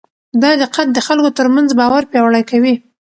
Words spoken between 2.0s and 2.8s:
پیاوړی کوي.